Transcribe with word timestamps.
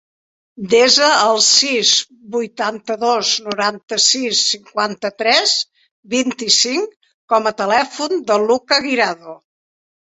Desa 0.69 1.09
el 1.25 1.41
sis, 1.47 1.91
vuitanta-dos, 2.37 3.35
noranta-sis, 3.51 4.41
cinquanta-tres, 4.57 5.55
vint-i-cinc 6.17 6.99
com 7.35 7.55
a 7.55 7.57
telèfon 7.65 8.23
del 8.33 8.53
Lucca 8.55 8.85
Guirado. 8.93 9.41